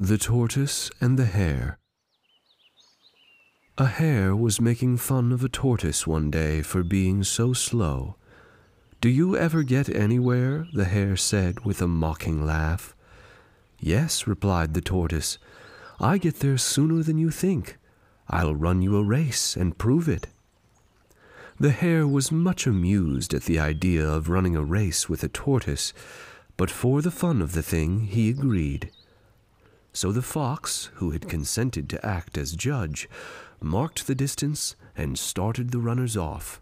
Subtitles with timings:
[0.00, 1.80] The Tortoise and the Hare.
[3.76, 8.14] A hare was making fun of a tortoise one day for being so slow.
[9.00, 10.68] Do you ever get anywhere?
[10.72, 12.94] the hare said with a mocking laugh.
[13.80, 15.36] Yes, replied the tortoise.
[15.98, 17.76] I get there sooner than you think.
[18.28, 20.28] I'll run you a race and prove it.
[21.58, 25.92] The hare was much amused at the idea of running a race with a tortoise,
[26.56, 28.92] but for the fun of the thing he agreed.
[29.98, 33.08] So the fox, who had consented to act as judge,
[33.60, 36.60] marked the distance and started the runners off.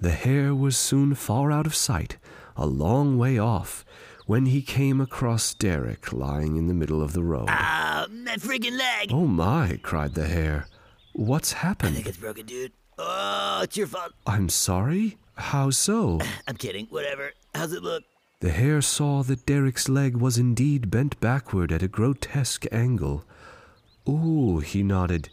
[0.00, 2.16] The hare was soon far out of sight,
[2.56, 3.84] a long way off,
[4.26, 7.48] when he came across Derek lying in the middle of the road.
[7.48, 9.10] Ah, that freaking leg!
[9.10, 10.68] Oh my, cried the hare.
[11.12, 11.94] What's happened?
[11.94, 12.70] I think it's broken, dude.
[12.98, 14.12] Oh, it's your fault.
[14.28, 15.18] I'm sorry?
[15.34, 16.20] How so?
[16.46, 16.86] I'm kidding.
[16.86, 17.32] Whatever.
[17.52, 18.04] How's it look?
[18.40, 23.24] The hare saw that Derek's leg was indeed bent backward at a grotesque angle.
[24.08, 25.28] Ooh, he nodded.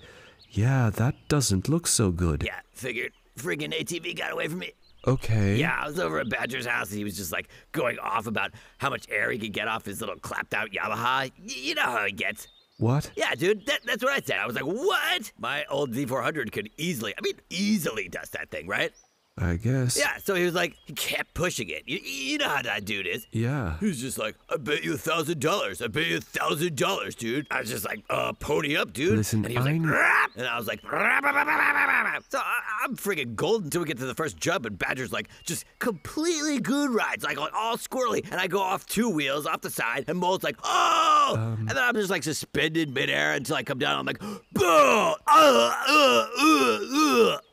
[0.52, 2.44] Yeah, that doesn't look so good.
[2.44, 3.14] Yeah, figured.
[3.38, 4.72] Friggin' ATV got away from me.
[5.06, 5.56] Okay.
[5.56, 8.52] Yeah, I was over at Badger's house and he was just like going off about
[8.78, 11.32] how much air he could get off his little clapped out Yamaha.
[11.40, 12.48] Y- you know how he gets.
[12.78, 13.10] What?
[13.16, 14.38] Yeah, dude, that, that's what I said.
[14.40, 15.32] I was like, what?
[15.40, 18.92] My old Z400 could easily, I mean, easily dust that thing, right?
[19.40, 19.98] I guess.
[19.98, 21.84] Yeah, so he was like, he kept pushing it.
[21.86, 23.28] You, you know how that dude is.
[23.32, 23.78] Yeah.
[23.80, 25.82] He was just like, I bet you a thousand dollars.
[25.82, 27.46] I bet you a thousand dollars, dude.
[27.52, 29.18] I was just like, uh, pony up, dude.
[29.18, 31.46] Listen, and he was I like, kn- "Rap!" and I was like, "Rap, rap, rap,
[31.46, 34.66] rap, rap, rap." so I, I'm freaking golden until we get to the first jump,
[34.66, 38.26] and Badger's like, just completely good rides, like all squirrely.
[38.32, 41.36] And I go off two wheels off the side, and Mole's like, oh!
[41.38, 41.60] Um.
[41.60, 44.00] and then I'm just like suspended midair until I come down.
[44.00, 44.44] I'm like, boom!
[44.64, 46.77] Uh, uh, uh,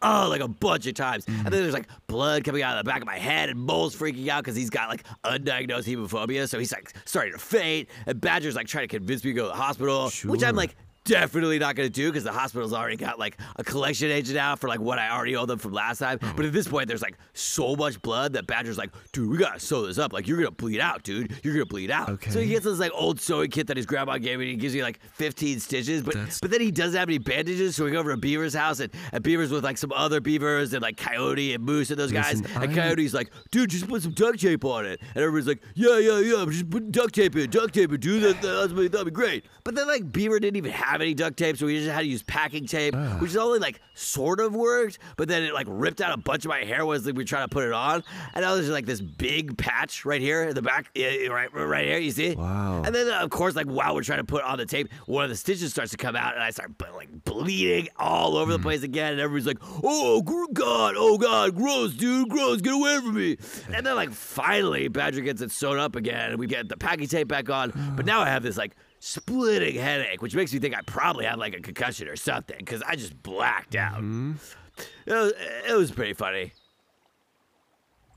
[0.04, 1.26] uh, like a bunch of times.
[1.26, 3.96] And then there's like blood coming out of the back of my head, and Mole's
[3.96, 6.48] freaking out because he's got like undiagnosed hemophobia.
[6.48, 9.42] So he's like starting to faint, and Badger's like trying to convince me to go
[9.44, 12.96] to the hospital, which I'm like, definitely not going to do because the hospital's already
[12.96, 15.98] got like a collection agent out for like what I already owe them from last
[15.98, 16.18] time.
[16.18, 16.36] Mm-hmm.
[16.36, 19.60] But at this point, there's like so much blood that Badger's like, dude, we gotta
[19.60, 20.12] sew this up.
[20.12, 21.32] Like you're gonna bleed out, dude.
[21.42, 22.08] You're gonna bleed out.
[22.08, 22.30] Okay.
[22.30, 24.46] So he gets this like old sewing kit that his grandma gave me.
[24.46, 27.18] and He gives me like 15 stitches, but That's- but then he doesn't have any
[27.18, 27.76] bandages.
[27.76, 30.72] So we go over to Beaver's house and, and Beaver's with like some other beavers
[30.72, 32.40] and like Coyote and Moose and those guys.
[32.40, 35.00] Listen, and I- Coyote's like, dude, just put some duct tape on it.
[35.14, 38.22] And everybody's like, yeah, yeah, yeah, just put duct tape in, duct tape in, dude.
[38.22, 39.44] That, that's, that'd be great.
[39.64, 42.06] But then like Beaver didn't even have any duct tape, so we just had to
[42.06, 43.16] use packing tape, Ah.
[43.18, 44.98] which is only like sort of worked.
[45.16, 47.48] But then it like ripped out a bunch of my hair was like, we trying
[47.48, 48.02] to put it on,
[48.34, 51.98] and now there's like this big patch right here in the back, right, right here.
[51.98, 52.34] You see?
[52.34, 52.82] Wow.
[52.84, 55.24] And then uh, of course, like while we're trying to put on the tape, one
[55.24, 58.58] of the stitches starts to come out, and I start like bleeding all over the
[58.58, 59.12] place again.
[59.12, 63.36] And everybody's like, "Oh God, oh God, gross, dude, gross, get away from me!"
[63.72, 67.06] And then like finally, Badger gets it sewn up again, and we get the packing
[67.08, 67.72] tape back on.
[67.96, 71.38] But now I have this like splitting headache, which makes me think I probably have
[71.38, 74.02] like a concussion or something because I just blacked out.
[75.06, 75.32] It, was,
[75.68, 76.52] it was pretty funny.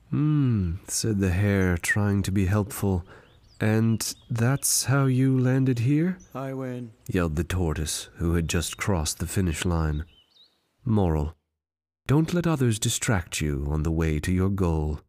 [0.10, 3.04] Hmm, said the hare, trying to be helpful.
[3.60, 6.20] And that's how you landed here?
[6.34, 6.92] I win.
[7.08, 10.06] yelled the tortoise, who had just crossed the finish line.
[10.86, 11.36] Moral
[12.06, 15.02] Don't let others distract you on the way to your goal.